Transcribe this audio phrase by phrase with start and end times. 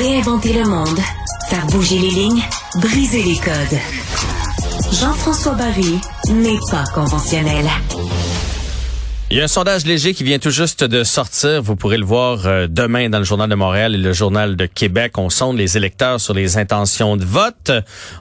[0.00, 0.98] Réinventer le monde,
[1.50, 2.42] faire bouger les lignes,
[2.80, 3.78] briser les codes.
[4.98, 6.00] Jean-François Barry
[6.32, 7.66] n'est pas conventionnel.
[9.30, 11.60] Il y a un sondage léger qui vient tout juste de sortir.
[11.60, 14.64] Vous pourrez le voir euh, demain dans le Journal de Montréal et le Journal de
[14.64, 15.18] Québec.
[15.18, 17.70] On sonde les électeurs sur les intentions de vote.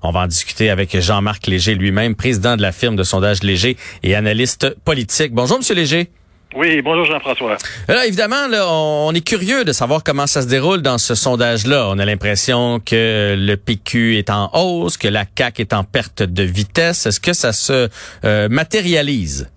[0.04, 3.78] On va en discuter avec Jean-Marc Léger lui-même, président de la firme de sondage léger
[4.04, 5.34] et analyste politique.
[5.34, 6.12] Bonjour, Monsieur Léger.
[6.56, 7.58] Oui, bonjour Jean-François.
[7.88, 11.88] Là, évidemment, là, on est curieux de savoir comment ça se déroule dans ce sondage-là.
[11.90, 16.24] On a l'impression que le PQ est en hausse, que la CAQ est en perte
[16.24, 17.06] de vitesse.
[17.06, 17.90] Est-ce que ça se
[18.26, 19.48] euh, matérialise?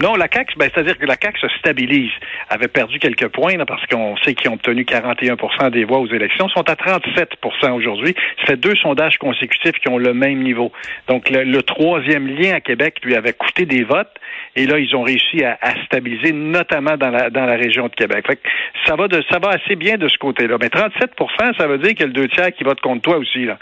[0.00, 2.10] Non, la CAQ, ben, c'est-à-dire que la CAQ se stabilise.
[2.48, 6.08] avait perdu quelques points là, parce qu'on sait qu'ils ont obtenu 41% des voix aux
[6.08, 6.46] élections.
[6.48, 8.14] Ils sont à 37% aujourd'hui.
[8.40, 10.72] Ça fait deux sondages consécutifs qui ont le même niveau.
[11.08, 14.12] Donc, le, troisième lien à Québec lui avait coûté des votes.
[14.56, 18.24] Et là, ils ont réussi à, stabiliser, notamment dans la, dans la région de Québec.
[18.26, 18.42] Fait que
[18.86, 20.56] ça va de, ça va assez bien de ce côté-là.
[20.60, 23.16] Mais 37% ça veut dire qu'il y a le deux tiers qui vote contre toi
[23.16, 23.44] aussi.
[23.44, 23.58] Là.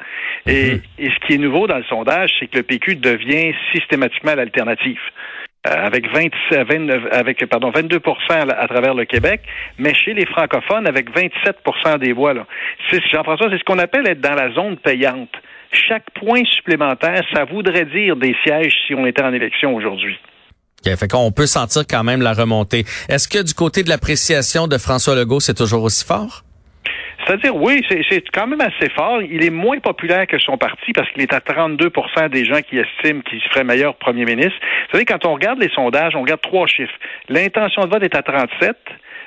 [0.46, 0.80] Et, mm-hmm.
[0.98, 5.00] et ce qui est nouveau dans le sondage, c'est que le PQ devient systématiquement l'alternative.
[5.64, 8.00] Euh, avec 20, 29, avec pardon 22%
[8.50, 9.42] à, travers le Québec,
[9.78, 12.34] mais chez les francophones avec 27% des voix.
[12.91, 15.30] Jean-François, c'est ce qu'on appelle être dans la zone payante.
[15.70, 20.18] Chaque point supplémentaire, ça voudrait dire des sièges si on était en élection aujourd'hui.
[20.84, 22.84] Okay, fait qu'on peut sentir quand même la remontée.
[23.08, 26.42] Est-ce que du côté de l'appréciation de François Legault, c'est toujours aussi fort?
[27.24, 29.22] C'est-à-dire, oui, c'est quand même assez fort.
[29.22, 32.78] Il est moins populaire que son parti parce qu'il est à 32% des gens qui
[32.78, 34.58] estiment qu'il serait meilleur premier ministre.
[34.60, 36.94] Vous savez, quand on regarde les sondages, on regarde trois chiffres.
[37.28, 38.76] L'intention de vote est à 37,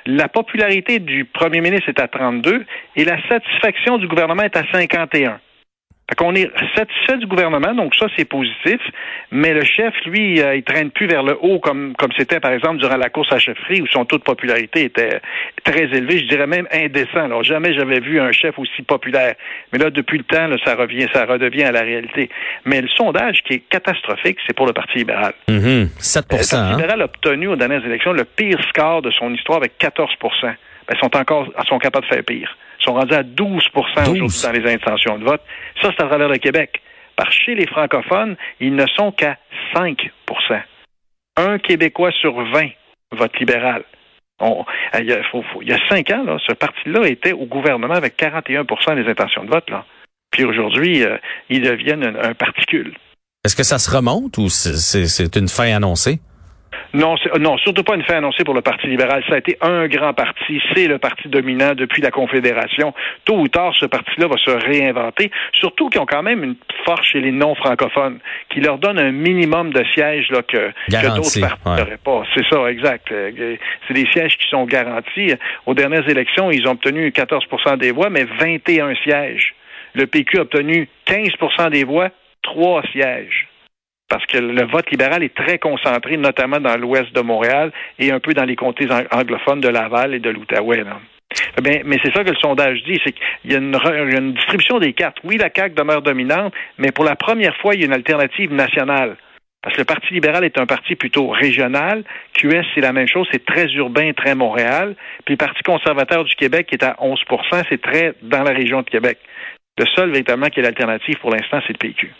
[0.07, 4.63] la popularité du premier ministre est à 32 et la satisfaction du gouvernement est à
[4.71, 5.39] 51.
[6.07, 8.79] Fait qu'on est satisfait du gouvernement, donc ça, c'est positif.
[9.31, 12.51] Mais le chef, lui, euh, il traîne plus vers le haut comme comme c'était, par
[12.51, 15.19] exemple, durant la course à chefferie, où son taux de popularité était
[15.63, 17.25] très élevé, je dirais même indécent.
[17.25, 19.33] Alors, jamais j'avais vu un chef aussi populaire.
[19.73, 22.29] Mais là, depuis le temps, ça revient, ça redevient à la réalité.
[22.65, 25.33] Mais le sondage qui est catastrophique, c'est pour le Parti libéral.
[25.47, 26.71] Mm 7 Le Parti hein?
[26.75, 30.53] libéral a obtenu aux dernières élections le pire score de son histoire avec 14%
[30.87, 32.55] ben, sont encore sont capables de faire pire.
[32.85, 33.83] Sont rendus à 12, 12.
[33.95, 35.41] aujourd'hui dans les intentions de vote.
[35.81, 36.81] Ça, c'est à travers le Québec.
[37.15, 39.37] Par chez les francophones, ils ne sont qu'à
[39.73, 40.11] 5%
[41.37, 42.69] Un Québécois sur 20
[43.11, 43.83] vote libéral.
[44.41, 45.21] il, y a,
[45.61, 49.45] il, y a, cinq ans, là, ce parti-là était au gouvernement avec 41% des intentions
[49.45, 49.69] de vote.
[49.69, 49.85] Là.
[50.31, 51.17] Puis aujourd'hui, euh,
[51.49, 52.93] ils deviennent un, un particule.
[53.45, 56.19] Est-ce que ça se remonte ou c'est une fin annoncée?
[56.93, 59.23] Non, non, surtout pas une fin annoncée pour le Parti libéral.
[59.27, 60.61] Ça a été un grand parti.
[60.73, 62.93] C'est le parti dominant depuis la Confédération.
[63.25, 65.31] Tôt ou tard, ce parti-là va se réinventer.
[65.51, 68.19] Surtout qu'ils ont quand même une force chez les non-francophones
[68.49, 72.23] qui leur donne un minimum de sièges là, que, d'autres partis n'auraient pas.
[72.33, 73.11] C'est ça, exact.
[73.11, 75.33] Euh, c'est des sièges qui sont garantis.
[75.65, 79.53] Aux dernières élections, ils ont obtenu 14% des voix, mais 21 sièges.
[79.93, 82.09] Le PQ a obtenu 15% des voix,
[82.41, 83.47] trois sièges
[84.09, 88.19] parce que le vote libéral est très concentré, notamment dans l'ouest de Montréal et un
[88.19, 90.83] peu dans les comtés anglophones de Laval et de l'Outaouais.
[91.57, 94.93] Eh mais c'est ça que le sondage dit, c'est qu'il y, a une, distribution des
[94.93, 95.17] cartes.
[95.23, 98.53] Oui, la CAQ demeure dominante, mais pour la première fois, il y a une alternative
[98.53, 99.17] nationale.
[99.61, 102.03] Parce que le Parti libéral est un parti plutôt régional.
[102.33, 104.95] QS, c'est la même chose, c'est très urbain, très Montréal.
[105.25, 107.19] Puis le Parti conservateur du Québec, qui est à 11
[107.67, 109.17] c'est très dans la région de Québec.
[109.79, 112.11] Le seul véritablement qui est l'alternative pour l'instant, c'est le PQ.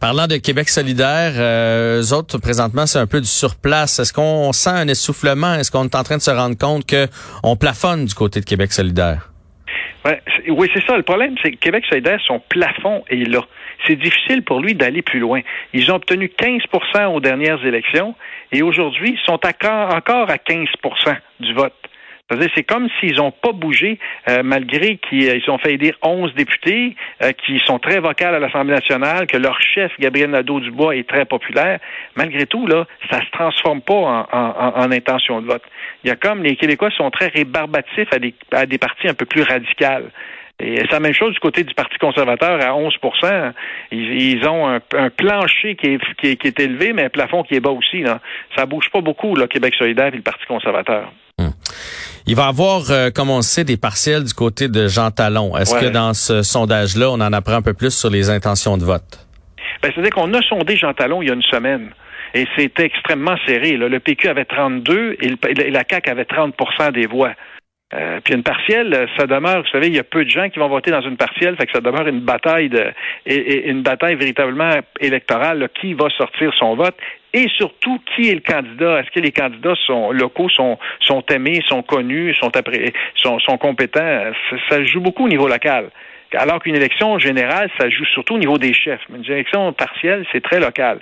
[0.00, 3.98] Parlant de Québec solidaire, euh, eux autres, présentement, c'est un peu du surplace.
[3.98, 5.54] Est-ce qu'on sent un essoufflement?
[5.54, 8.72] Est-ce qu'on est en train de se rendre compte qu'on plafonne du côté de Québec
[8.72, 9.30] solidaire?
[10.48, 10.96] oui, c'est ça.
[10.96, 13.44] Le problème, c'est que Québec solidaire, son plafond est là.
[13.86, 15.40] C'est difficile pour lui d'aller plus loin.
[15.72, 18.14] Ils ont obtenu 15% aux dernières élections
[18.52, 21.74] et aujourd'hui, ils sont encore à 15% du vote
[22.36, 26.94] cest comme s'ils n'ont pas bougé, euh, malgré qu'ils euh, ont fait élire 11 députés
[27.22, 31.24] euh, qui sont très vocales à l'Assemblée nationale, que leur chef, Gabriel Nadeau-Dubois, est très
[31.24, 31.78] populaire.
[32.16, 35.62] Malgré tout, là, ça se transforme pas en, intention de vote.
[36.04, 39.14] Il y a comme les Québécois sont très rébarbatifs à des, à des partis un
[39.14, 40.10] peu plus radicales.
[40.60, 42.98] Et c'est la même chose du côté du Parti conservateur à 11
[43.92, 47.60] ils, ils ont un, plancher qui est, qui, est, élevé, mais un plafond qui est
[47.60, 48.00] bas aussi.
[48.00, 48.20] Là.
[48.56, 51.12] Ça bouge pas beaucoup, là, Québec solidaire et le Parti conservateur.
[52.30, 55.56] Il va y avoir, euh, comme on sait, des partiels du côté de Jean Talon.
[55.56, 58.84] Est-ce que dans ce sondage-là, on en apprend un peu plus sur les intentions de
[58.84, 59.26] vote?
[59.82, 61.88] Ben, C'est-à-dire qu'on a sondé Jean Talon il y a une semaine.
[62.34, 63.78] Et c'était extrêmement serré.
[63.78, 67.32] Le PQ avait 32 et, et la CAQ avait 30% des voix.
[67.94, 70.58] Euh, puis une partielle, ça demeure, vous savez, il y a peu de gens qui
[70.58, 72.92] vont voter dans une partielle, fait que ça demeure une bataille de,
[73.24, 75.70] et, une bataille véritablement électorale.
[75.80, 76.96] qui va sortir son vote
[77.32, 79.00] et surtout qui est le candidat?
[79.00, 82.50] Est-ce que les candidats sont locaux sont sont aimés, sont connus, sont
[83.16, 84.32] sont, sont compétents?
[84.68, 85.90] Ça joue beaucoup au niveau local.
[86.36, 89.00] Alors qu'une élection générale, ça joue surtout au niveau des chefs.
[89.08, 91.00] Mais une élection partielle, c'est très local.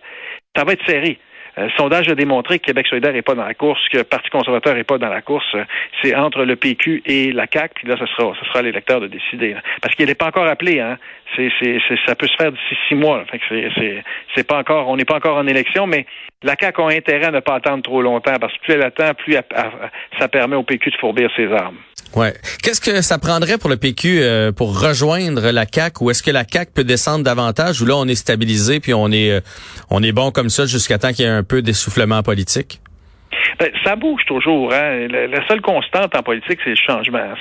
[0.54, 1.18] Ça va être serré.
[1.56, 4.04] Le euh, sondage a démontré que Québec solidaire n'est pas dans la course, que le
[4.04, 5.56] Parti conservateur n'est pas dans la course.
[6.02, 9.06] C'est entre le PQ et la CAQ, puis là, ce sera, ce sera l'électeur de
[9.06, 9.56] décider.
[9.80, 10.98] Parce qu'il n'est pas encore appelé, hein.
[11.34, 11.50] C'est,
[12.06, 13.24] ça peut se faire d'ici six mois.
[13.30, 13.44] Fait que
[14.34, 16.06] c'est pas encore, on n'est pas encore en élection, mais
[16.42, 19.12] la CAQ a intérêt à ne pas attendre trop longtemps, parce que plus elle attend,
[19.14, 19.36] plus
[20.18, 21.78] ça permet au PQ de fourbir ses armes.
[22.14, 22.34] Ouais.
[22.62, 26.30] Qu'est-ce que ça prendrait pour le PQ euh, pour rejoindre la CAC ou est-ce que
[26.30, 27.82] la CAC peut descendre davantage?
[27.82, 29.40] Ou là on est stabilisé puis on est euh,
[29.90, 32.80] on est bon comme ça jusqu'à temps qu'il y ait un peu d'essoufflement politique?
[33.58, 34.72] Ben, ça bouge toujours.
[34.72, 35.08] Hein?
[35.08, 37.34] La, seule constante en politique, c'est le changement.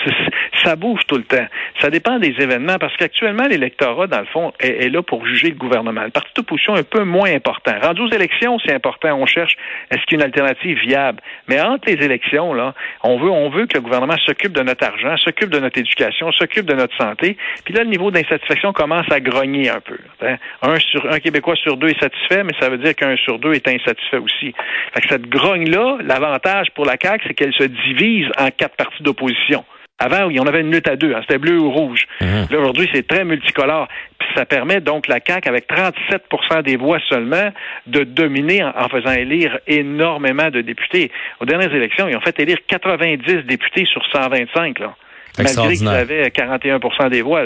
[0.63, 1.45] ça bouge tout le temps.
[1.81, 5.56] Ça dépend des événements parce qu'actuellement, l'électorat, dans le fond, est, là pour juger le
[5.56, 6.03] gouvernement.
[6.03, 7.74] Le parti d'opposition est un peu moins important.
[7.81, 9.15] Rendu aux élections, c'est important.
[9.19, 9.56] On cherche
[9.92, 11.21] est-ce qu'il y a une alternative viable?
[11.47, 14.86] Mais entre les élections, là, on veut, on veut que le gouvernement s'occupe de notre
[14.86, 17.38] argent, s'occupe de notre éducation, s'occupe de notre santé.
[17.63, 19.98] Puis là, le niveau d'insatisfaction commence à grogner un peu.
[20.21, 20.38] Hein?
[20.62, 23.53] Un, sur, un Québécois sur deux est satisfait, mais ça veut dire qu'un sur deux
[23.53, 24.53] est insatisfait aussi.
[24.94, 29.03] Fait que cette grogne-là, l'avantage pour la CAQ, c'est qu'elle se divise en quatre partis
[29.03, 29.63] d'opposition.
[29.97, 32.05] Avant, oui, on avait une lutte à deux, hein, c'était bleu ou rouge.
[32.19, 32.47] Mhm.
[32.51, 33.87] Là, aujourd'hui, c'est très multicolore.
[34.19, 37.49] Puis ça permet donc la CAQ, avec 37% des voix seulement,
[37.87, 41.11] de dominer en, faisant élire énormément de députés.
[41.39, 44.79] Aux dernières élections, ils ont fait élire 90 députés sur 125.
[44.79, 44.95] Là
[45.38, 47.41] malgré qu'ils avaient 41% des voix.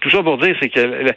[0.00, 1.14] tout ça pour dire, c'est que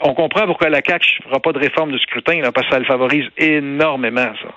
[0.00, 2.72] on comprend pourquoi la CAQ ne fera pas de réforme de scrutin, là, parce que
[2.72, 4.48] ça le favorise énormément, ça.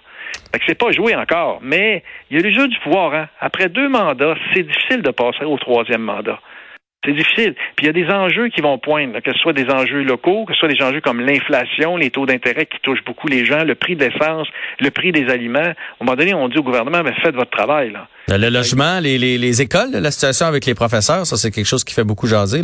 [0.67, 3.13] C'est pas joué encore, mais il y a le jeu du pouvoir.
[3.13, 3.27] Hein.
[3.39, 6.39] Après deux mandats, c'est difficile de passer au troisième mandat.
[7.05, 7.53] C'est difficile.
[7.75, 10.45] Puis il y a des enjeux qui vont poindre, que ce soit des enjeux locaux,
[10.45, 13.63] que ce soit des enjeux comme l'inflation, les taux d'intérêt qui touchent beaucoup les gens,
[13.63, 14.47] le prix de l'essence,
[14.79, 15.59] le prix des aliments.
[15.59, 17.93] Un moment donné, on dit au gouvernement, mais faites votre travail.
[18.27, 21.83] Le logement, les, les, les écoles, la situation avec les professeurs, ça c'est quelque chose
[21.83, 22.61] qui fait beaucoup jaser.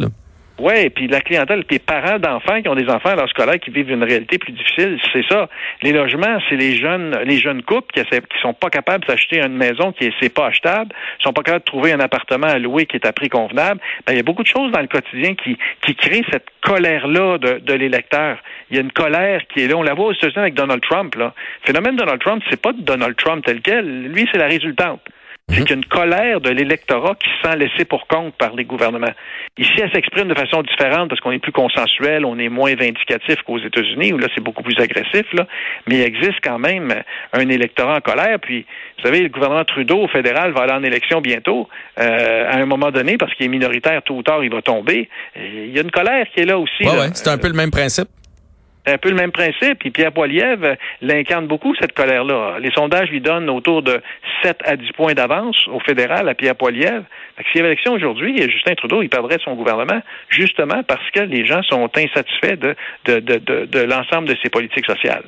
[0.60, 3.72] Oui, puis la clientèle, les parents d'enfants qui ont des enfants à leur scolaire qui
[3.72, 5.50] vivent une réalité plus difficile, c'est ça.
[5.82, 9.58] Les logements, c'est les jeunes, les jeunes couples qui, qui sont pas capables d'acheter une
[9.58, 12.98] maison qui est, pas achetable, sont pas capables de trouver un appartement à louer qui
[12.98, 13.82] est à prix convenable.
[14.06, 17.40] Ben, il y a beaucoup de choses dans le quotidien qui, qui créent cette colère-là
[17.40, 18.38] de, de l'électeur.
[18.70, 19.76] Il y a une colère qui est là.
[19.76, 21.16] On la voit aux États-Unis avec Donald Trump.
[21.16, 21.32] Le
[21.64, 24.04] phénomène Donald Trump, c'est pas Donald Trump tel quel.
[24.04, 25.02] Lui, c'est la résultante.
[25.50, 25.80] C'est mhm.
[25.80, 29.12] une colère de l'électorat qui se sent laissé pour compte par les gouvernements.
[29.58, 33.42] Ici, elle s'exprime de façon différente parce qu'on est plus consensuel, on est moins vindicatif
[33.46, 35.46] qu'aux États-Unis, où là, c'est beaucoup plus agressif, là.
[35.88, 36.94] Mais il existe quand même
[37.34, 38.40] un électorat en colère.
[38.42, 38.66] Puis,
[38.98, 41.68] vous savez, le gouvernement Trudeau au fédéral va aller en élection bientôt,
[42.00, 45.10] euh, à un moment donné, parce qu'il est minoritaire, tôt ou tard, il va tomber.
[45.36, 46.84] il y a une colère qui est là aussi.
[46.84, 48.08] Ouais, c'est un peu le même principe.
[48.86, 49.80] Un peu le même principe.
[49.80, 52.58] Puis Pierre Poilievre l'incarne beaucoup, cette colère-là.
[52.60, 54.02] Les sondages lui donnent autour de
[54.44, 57.06] 7 à 10 points d'avance au fédéral à Pierre Poilievre.
[57.52, 61.46] S'il y avait élection aujourd'hui, Justin Trudeau, il perdrait son gouvernement justement parce que les
[61.46, 62.76] gens sont insatisfaits de,
[63.06, 65.24] de, de, de, l'ensemble de ses politiques sociales.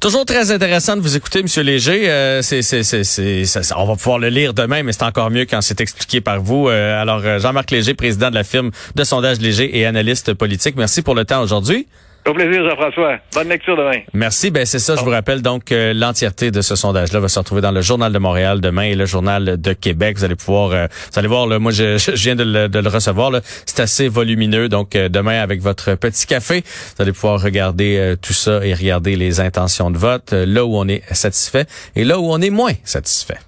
[0.00, 2.10] Toujours très intéressant de vous écouter, Monsieur Léger.
[2.10, 5.62] Euh, c'est, c'est, c'est, on va pouvoir le lire demain, mais c'est encore mieux quand
[5.62, 6.68] c'est expliqué par vous.
[6.68, 10.76] Euh, alors, euh, Jean-Marc Léger, président de la firme de sondage Léger et analyste politique.
[10.76, 11.86] Merci pour le temps aujourd'hui.
[12.26, 13.18] Au plaisir, Jean-François.
[13.34, 14.00] Bonne lecture demain.
[14.14, 14.50] Merci.
[14.50, 14.96] Ben c'est ça.
[14.96, 18.12] Je vous rappelle donc que l'entièreté de ce sondage-là va se retrouver dans le Journal
[18.12, 20.16] de Montréal demain et le Journal de Québec.
[20.16, 21.46] Vous allez pouvoir, euh, vous allez voir.
[21.46, 23.30] Là, moi, je, je viens de le, de le recevoir.
[23.66, 24.70] C'est assez volumineux.
[24.70, 26.64] Donc euh, demain, avec votre petit café,
[26.96, 30.76] vous allez pouvoir regarder euh, tout ça et regarder les intentions de vote, là où
[30.76, 33.38] on est satisfait et là où on est moins satisfait.